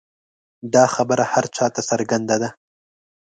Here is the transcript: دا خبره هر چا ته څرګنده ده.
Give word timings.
دا 0.73 0.85
خبره 0.95 1.23
هر 1.33 1.45
چا 1.55 1.65
ته 1.75 1.81
څرګنده 1.89 2.35
ده. 2.41 2.49